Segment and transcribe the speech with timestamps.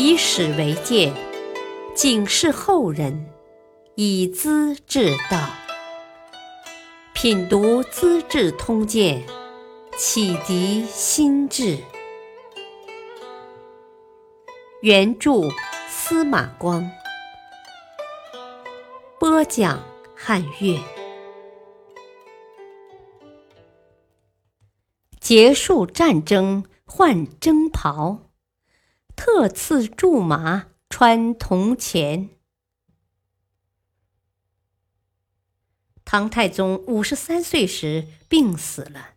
[0.00, 1.12] 以史为鉴，
[1.92, 3.28] 警示后人，
[3.96, 5.50] 以资治道。
[7.12, 9.20] 品读《资治通鉴》，
[9.96, 11.78] 启迪心智。
[14.82, 15.32] 原著
[15.88, 16.88] 司马光，
[19.18, 19.82] 播讲
[20.14, 20.78] 汉乐。
[25.18, 28.27] 结束战争换征袍。
[29.18, 32.30] 特赐苎麻穿铜钱。
[36.04, 39.14] 唐太宗五十三岁时病死了。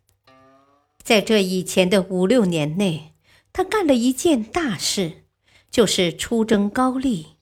[1.03, 3.13] 在这以前的五六年内，
[3.53, 5.23] 他干了一件大事，
[5.69, 7.37] 就是出征高丽。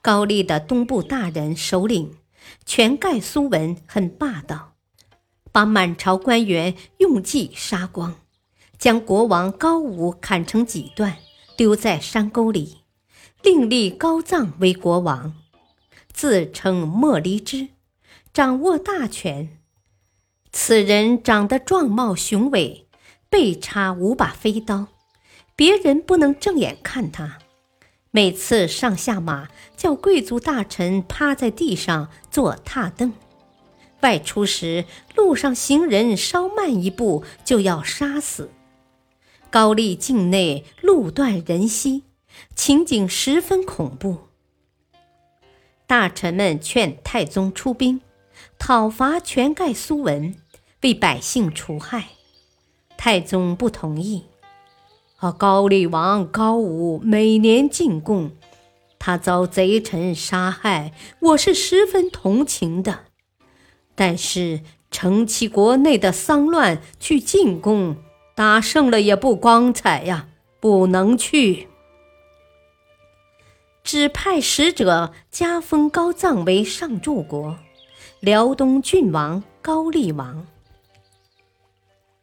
[0.00, 2.16] 高丽的东部大人首领
[2.64, 4.74] 全盖苏文很霸道，
[5.52, 8.16] 把满朝官员用计杀光。
[8.80, 11.18] 将国王高武砍成几段，
[11.54, 12.78] 丢在山沟里，
[13.42, 15.34] 另立高藏为国王，
[16.10, 17.68] 自称莫离之，
[18.32, 19.58] 掌握大权。
[20.50, 22.88] 此人长得壮貌雄伟，
[23.28, 24.86] 背插五把飞刀，
[25.54, 27.36] 别人不能正眼看他。
[28.10, 33.12] 每次上下马，叫贵族大臣趴在地上做踏凳。
[34.00, 38.50] 外出时，路上行人稍慢一步，就要杀死。
[39.50, 42.04] 高丽境内路断人稀，
[42.54, 44.28] 情景十分恐怖。
[45.88, 48.00] 大臣们劝太宗出兵
[48.60, 50.36] 讨伐全盖苏文，
[50.82, 52.10] 为百姓除害。
[52.96, 54.26] 太宗不同意。
[55.16, 58.30] 啊，高丽王高武每年进贡，
[59.00, 63.06] 他遭贼臣杀害，我是十分同情的。
[63.96, 64.60] 但是
[64.92, 67.96] 承其国内的丧乱去进贡。
[68.40, 70.26] 打胜了也不光彩呀，
[70.60, 71.68] 不能去。
[73.84, 77.58] 只派使者加封高藏为上柱国，
[78.18, 80.46] 辽东郡王高丽王。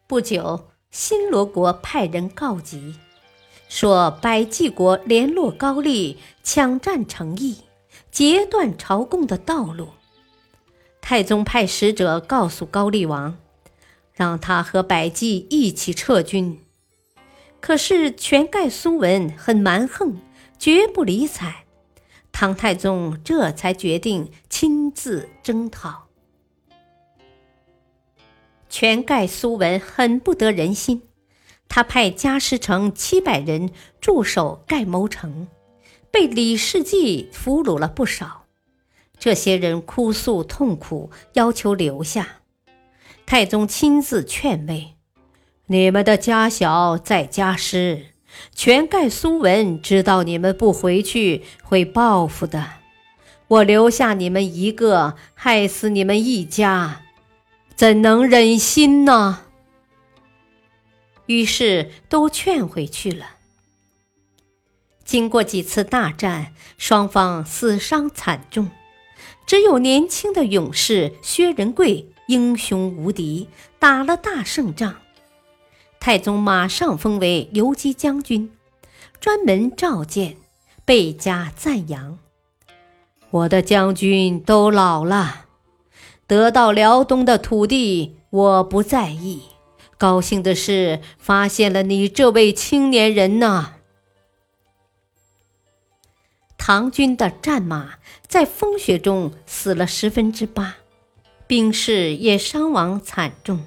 [0.08, 2.96] 不久，新罗国派人告急，
[3.70, 7.58] 说百济国联络高丽，抢占城邑，
[8.10, 9.90] 截断朝贡的道路。
[11.00, 13.38] 太宗派使者告诉高丽王。
[14.18, 16.60] 让他和百济一起撤军，
[17.62, 20.18] 可是全盖苏文很蛮横，
[20.58, 21.66] 绝不理睬。
[22.32, 26.08] 唐太宗这才决定亲自征讨。
[28.70, 31.04] 全盖苏文很不得人心，
[31.70, 35.48] 他派加师城七百人驻守盖牟城，
[36.10, 38.46] 被李世继俘虏了不少。
[39.20, 42.37] 这些人哭诉痛苦，要求留下。
[43.28, 44.96] 太宗亲自劝慰
[45.68, 48.06] ：“你们的家小在家师，
[48.56, 52.66] 全盖苏文知道你们不回去会报复的。
[53.50, 57.02] 我留下你们一个，害死你们一家，
[57.76, 59.42] 怎能忍心呢？”
[61.28, 63.32] 于是都劝回去了。
[65.04, 68.72] 经过几次大战，双方死伤惨重，
[69.46, 72.14] 只有年轻的勇士薛仁贵。
[72.28, 73.50] 英雄无敌，
[73.80, 74.96] 打了大胜仗。
[76.00, 78.52] 太宗马上封为游击将军，
[79.20, 80.38] 专门召见，
[80.86, 82.20] 倍加赞扬。
[83.30, 85.46] 我的将军都老了，
[86.28, 89.44] 得到辽东的土地，我不在意。
[89.98, 93.74] 高兴的是，发现了你这位青年人呐。
[96.58, 97.96] 唐军的战马
[98.28, 100.76] 在风雪中死了十分之八。
[101.48, 103.64] 兵士也伤亡惨重，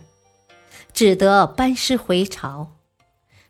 [0.93, 2.77] 只得班师回朝。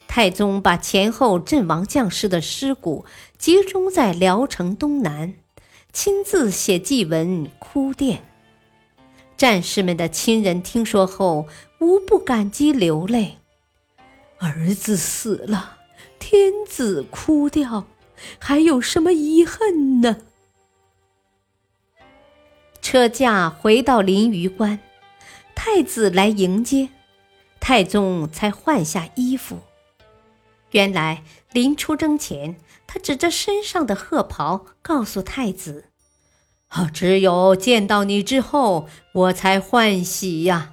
[0.07, 3.05] 太宗把前后阵亡将士的尸骨
[3.39, 5.35] 集中在聊城东南，
[5.93, 8.19] 亲自写祭文哭奠。
[9.37, 11.49] 战士们的亲人听说后，
[11.81, 13.39] 无不感激流泪。
[14.39, 15.79] 儿子死了，
[16.21, 17.87] 天子哭掉，
[18.39, 20.19] 还有什么遗恨呢？
[22.91, 24.81] 车驾回到临榆关，
[25.55, 26.89] 太子来迎接，
[27.61, 29.61] 太宗才换下衣服。
[30.73, 31.23] 原来
[31.53, 32.57] 临出征前，
[32.89, 35.85] 他指着身上的褐袍，告诉太子
[36.67, 40.73] ：“啊，只有见到你之后，我才欢喜呀。”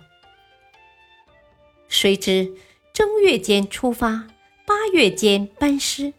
[1.88, 2.56] 谁知
[2.92, 4.28] 正月间出发，
[4.66, 6.16] 八月间班师，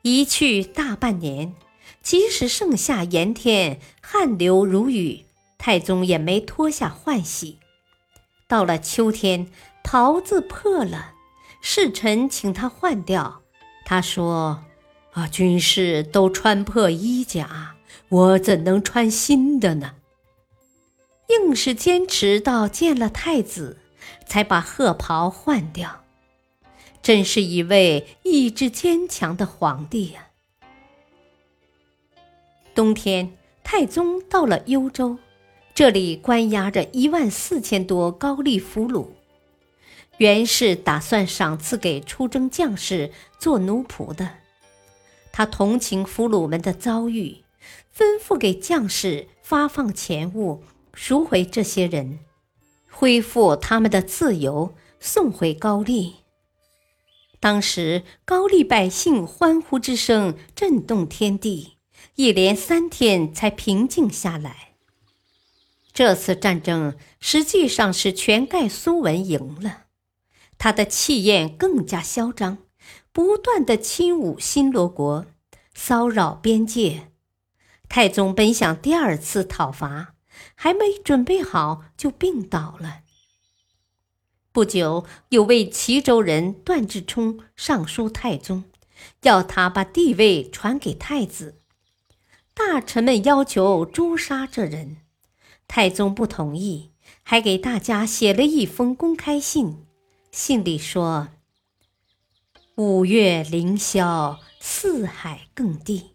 [0.00, 1.52] 一去大半年，
[2.02, 5.26] 即使盛夏炎天，汗流如雨。
[5.64, 7.60] 太宗也没脱下换洗。
[8.48, 9.46] 到了秋天，
[9.84, 11.12] 袍子破了，
[11.60, 13.42] 侍臣请他换掉。
[13.84, 14.64] 他说
[15.14, 17.76] ：“啊，军士都穿破衣甲，
[18.08, 19.94] 我怎能穿新的呢？
[21.28, 23.78] 硬是坚持到见了太子，
[24.26, 26.02] 才把褐袍换掉。
[27.00, 30.30] 真是一位意志坚强的皇帝呀！
[32.74, 35.18] 冬天，太宗到了幽州，
[35.82, 39.08] 这里关押着一万四千多高丽俘虏。
[40.18, 44.30] 原是打算赏赐给出征将士做奴仆的。
[45.32, 47.38] 他同情俘虏们的遭遇，
[47.92, 50.62] 吩咐给将士发放钱物，
[50.94, 52.20] 赎回这些人，
[52.88, 56.14] 恢复他们的自由，送回高丽。
[57.40, 61.72] 当时高丽百姓欢呼之声震动天地。
[62.14, 64.71] 一连三天才平静下来。
[65.92, 69.84] 这次战争实际上是全盖苏文赢了，
[70.56, 72.58] 他的气焰更加嚣张，
[73.12, 75.26] 不断的侵侮新罗国，
[75.74, 77.08] 骚扰边界。
[77.88, 80.14] 太宗本想第二次讨伐，
[80.54, 83.00] 还没准备好就病倒了。
[84.50, 88.64] 不久，有位齐州人段志冲上书太宗，
[89.22, 91.58] 要他把帝位传给太子。
[92.54, 95.01] 大臣们要求诛杀这人，
[95.74, 96.90] 太宗不同意，
[97.22, 99.86] 还给大家写了一封公开信。
[100.30, 101.28] 信里说
[102.76, 106.10] ：“五月凌霄，四海更替，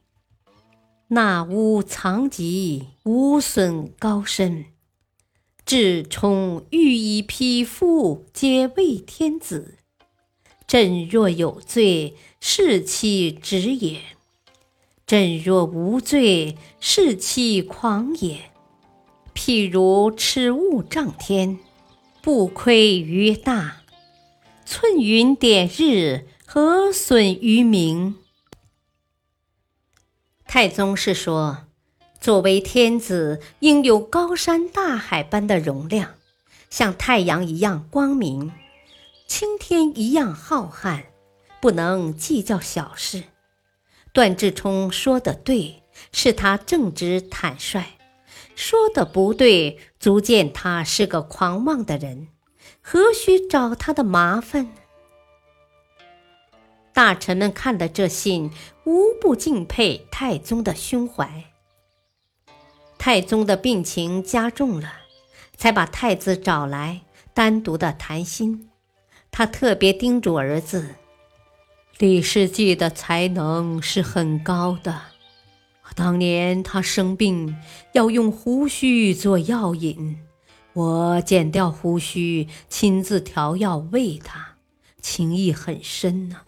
[1.08, 4.66] 纳乌藏疾，无损高深。
[5.66, 9.80] 至冲欲以匹夫，皆为天子。
[10.68, 14.02] 朕若有罪，是其职也。”
[15.08, 18.52] 朕若无罪，是其狂也。
[19.38, 21.60] 譬如赤物丈天，
[22.24, 23.84] 不亏于大；
[24.66, 28.16] 寸云点日，何损于明？
[30.48, 31.68] 太宗是说，
[32.20, 36.16] 作为天子，应有高山大海般的容量，
[36.72, 38.52] 像太阳一样光明，
[39.28, 41.04] 青天一样浩瀚，
[41.62, 43.26] 不能计较小事。
[44.12, 47.97] 段志冲说的对，是他正直坦率；
[48.58, 52.30] 说的不对，足见他是个狂妄的人。
[52.82, 54.74] 何须找他的麻烦？
[56.92, 58.50] 大臣们看了这信，
[58.84, 61.44] 无不敬佩太宗的胸怀。
[62.98, 64.92] 太宗的病情加重了，
[65.56, 67.02] 才把太子找来，
[67.36, 68.72] 单独的谈心。
[69.30, 70.96] 他特别叮嘱儿子。
[72.00, 75.00] 李世继的才能是很高的。
[75.96, 77.56] 当年他生病
[77.94, 80.18] 要用胡须做药引，
[80.74, 84.56] 我剪掉胡须，亲自调药喂他，
[85.02, 86.42] 情谊很深呐。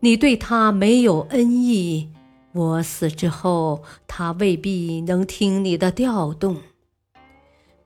[0.00, 2.10] 你对他没有恩义，
[2.52, 6.60] 我死之后，他未必能听你的调动。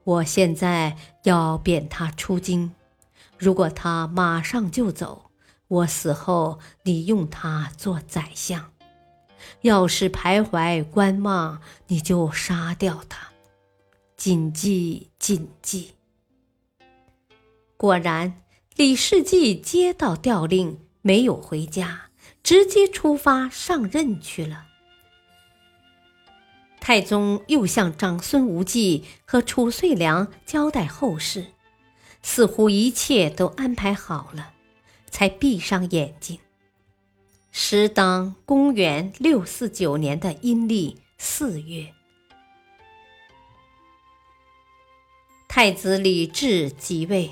[0.04, 2.70] 我现在要贬他出京，
[3.36, 5.26] 如果他马上就走。
[5.68, 8.60] 我死后，你用他做宰相；
[9.62, 13.28] 要是徘徊观望，你就杀掉他。
[14.16, 15.92] 谨记，谨记。
[17.76, 18.42] 果然，
[18.76, 22.10] 李世继接到调令，没有回家，
[22.42, 24.66] 直接出发上任去了。
[26.80, 31.46] 太宗又向长孙无忌和褚遂良交代后事，
[32.22, 34.52] 似乎一切都安排好了。
[35.10, 36.38] 才闭上眼睛。
[37.52, 41.92] 时当公元六四九年的阴历四月，
[45.48, 47.30] 太子李治即位，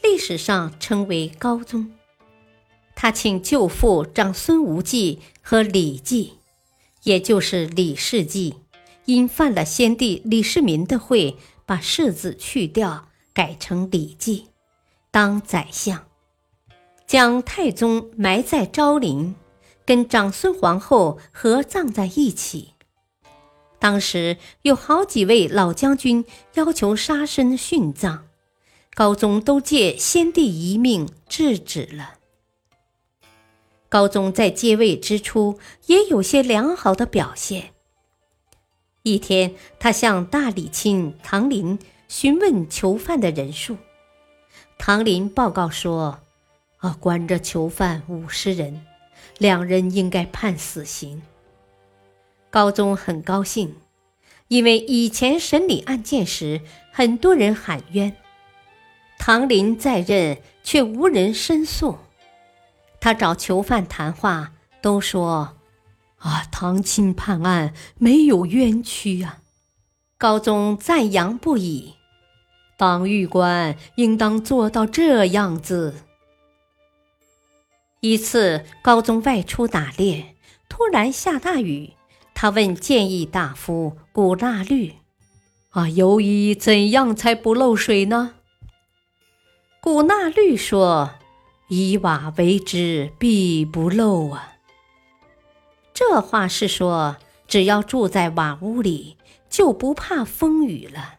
[0.00, 1.92] 历史上称为高宗。
[2.94, 6.34] 他请舅父长孙无忌和李继，
[7.02, 8.54] 也就是李世绩，
[9.06, 14.46] 因犯了先帝李世民的讳，把世字去掉，改成李继，
[15.10, 16.11] 当宰相。
[17.12, 19.34] 将太宗埋在昭陵，
[19.84, 22.72] 跟长孙皇后合葬在一起。
[23.78, 28.20] 当时有好几位老将军要求杀身殉葬，
[28.94, 32.14] 高宗都借先帝遗命制止了。
[33.90, 37.74] 高宗在接位之初也有些良好的表现。
[39.02, 41.78] 一天，他向大理卿唐林
[42.08, 43.76] 询问囚犯的人数，
[44.78, 46.18] 唐林报告说。
[46.82, 48.84] 啊，关着囚犯五十人，
[49.38, 51.22] 两人应该判死刑。
[52.50, 53.76] 高宗很高兴，
[54.48, 56.60] 因为以前审理案件时，
[56.90, 58.16] 很多人喊冤，
[59.16, 61.98] 唐林在任却无人申诉。
[63.00, 65.54] 他找囚犯谈话，都说
[66.16, 69.38] 啊，唐钦判案没有冤屈啊！
[70.18, 71.94] 高宗赞扬不已，
[72.76, 75.94] 当狱官应当做到这样子。
[78.04, 80.34] 一次，高宗外出打猎，
[80.68, 81.92] 突然下大雨。
[82.34, 84.94] 他问谏议大夫古纳律
[85.70, 88.34] ：“啊，由于怎样才不漏水呢？”
[89.80, 91.10] 古纳律说
[91.70, 94.54] ：“以瓦为之，必不漏啊。”
[95.94, 99.16] 这话是说，只要住在瓦屋里，
[99.48, 101.18] 就不怕风雨了。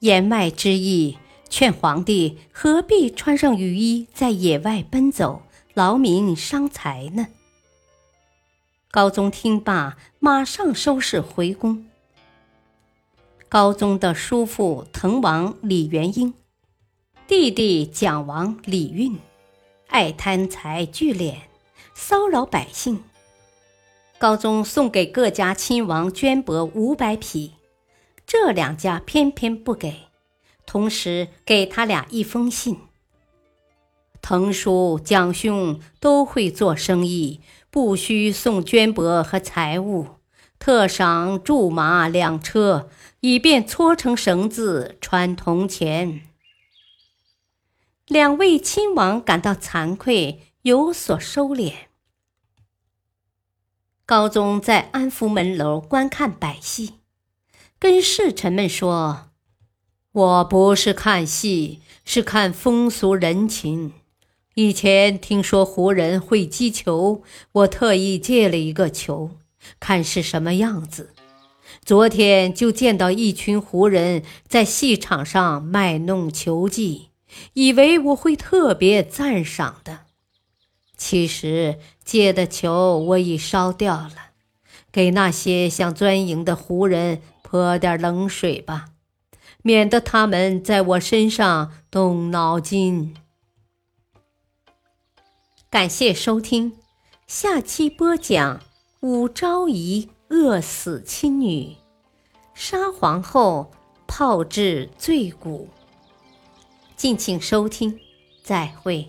[0.00, 5.44] 言外之意，劝皇帝何必穿上雨衣在野外奔走。
[5.74, 7.26] 劳民伤财呢。
[8.92, 11.84] 高宗听罢，马上收拾回宫。
[13.48, 16.32] 高宗的叔父滕王李元婴，
[17.26, 19.18] 弟弟蒋王李运，
[19.88, 21.38] 爱贪财聚敛，
[21.92, 23.02] 骚扰百姓。
[24.16, 27.54] 高宗送给各家亲王绢帛五百匹，
[28.24, 30.02] 这两家偏偏不给，
[30.64, 32.78] 同时给他俩一封信。
[34.26, 40.12] 滕叔、蒋兄都会做生意，不需送绢帛和财物，
[40.58, 42.88] 特赏苎马两车，
[43.20, 46.22] 以便搓成绳子穿铜钱。
[48.06, 51.74] 两位亲王感到惭愧，有所收敛。
[54.06, 56.94] 高宗在安福门楼观看百戏，
[57.78, 59.28] 跟侍臣们说
[60.12, 63.92] ：“我不是看戏，是看风俗人情。”
[64.54, 69.32] 以前听说胡人会击球，我特意借了一个球，
[69.80, 71.10] 看是什么样子。
[71.84, 77.08] 昨天就见到一群胡人在戏场上卖弄球技，
[77.54, 80.02] 以为我会特别赞赏的。
[80.96, 84.30] 其实借的球我已烧掉了，
[84.92, 88.90] 给那些想钻营的胡人泼点冷水吧，
[89.62, 93.16] 免得他们在我身上动脑筋。
[95.74, 96.72] 感谢收听，
[97.26, 98.60] 下期播讲
[99.00, 101.74] 武昭仪饿死亲女，
[102.54, 103.72] 杀皇后，
[104.06, 105.68] 炮制罪骨。
[106.96, 107.98] 敬请收听，
[108.44, 109.08] 再会。